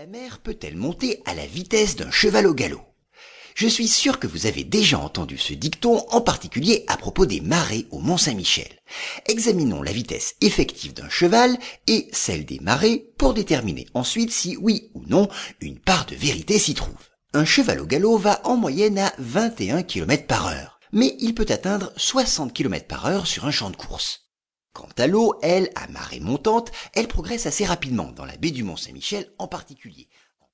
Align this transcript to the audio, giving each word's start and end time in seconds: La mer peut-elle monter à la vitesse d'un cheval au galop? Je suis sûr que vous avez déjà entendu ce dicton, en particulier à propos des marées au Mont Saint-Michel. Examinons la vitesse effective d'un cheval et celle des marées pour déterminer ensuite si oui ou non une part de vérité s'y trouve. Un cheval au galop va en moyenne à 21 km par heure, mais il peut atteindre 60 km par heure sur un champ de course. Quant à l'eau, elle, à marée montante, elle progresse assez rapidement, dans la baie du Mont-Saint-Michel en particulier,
La 0.00 0.06
mer 0.06 0.38
peut-elle 0.38 0.78
monter 0.78 1.20
à 1.26 1.34
la 1.34 1.44
vitesse 1.44 1.94
d'un 1.94 2.10
cheval 2.10 2.46
au 2.46 2.54
galop? 2.54 2.80
Je 3.54 3.68
suis 3.68 3.86
sûr 3.86 4.18
que 4.18 4.26
vous 4.26 4.46
avez 4.46 4.64
déjà 4.64 4.98
entendu 4.98 5.36
ce 5.36 5.52
dicton, 5.52 6.06
en 6.08 6.22
particulier 6.22 6.84
à 6.86 6.96
propos 6.96 7.26
des 7.26 7.42
marées 7.42 7.84
au 7.90 7.98
Mont 7.98 8.16
Saint-Michel. 8.16 8.80
Examinons 9.26 9.82
la 9.82 9.92
vitesse 9.92 10.36
effective 10.40 10.94
d'un 10.94 11.10
cheval 11.10 11.58
et 11.86 12.08
celle 12.12 12.46
des 12.46 12.60
marées 12.60 13.10
pour 13.18 13.34
déterminer 13.34 13.88
ensuite 13.92 14.32
si 14.32 14.56
oui 14.56 14.90
ou 14.94 15.02
non 15.06 15.28
une 15.60 15.78
part 15.78 16.06
de 16.06 16.16
vérité 16.16 16.58
s'y 16.58 16.72
trouve. 16.72 17.10
Un 17.34 17.44
cheval 17.44 17.78
au 17.78 17.86
galop 17.86 18.16
va 18.16 18.40
en 18.44 18.56
moyenne 18.56 18.98
à 18.98 19.12
21 19.18 19.82
km 19.82 20.26
par 20.26 20.46
heure, 20.46 20.80
mais 20.92 21.14
il 21.18 21.34
peut 21.34 21.44
atteindre 21.50 21.92
60 21.96 22.54
km 22.54 22.86
par 22.86 23.04
heure 23.04 23.26
sur 23.26 23.44
un 23.44 23.50
champ 23.50 23.68
de 23.68 23.76
course. 23.76 24.29
Quant 24.72 24.88
à 24.98 25.06
l'eau, 25.06 25.34
elle, 25.42 25.70
à 25.74 25.88
marée 25.88 26.20
montante, 26.20 26.70
elle 26.94 27.08
progresse 27.08 27.46
assez 27.46 27.64
rapidement, 27.64 28.12
dans 28.12 28.24
la 28.24 28.36
baie 28.36 28.52
du 28.52 28.62
Mont-Saint-Michel 28.62 29.32
en 29.38 29.48
particulier, 29.48 30.08